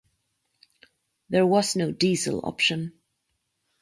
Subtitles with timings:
[1.29, 2.93] There was no diesel option.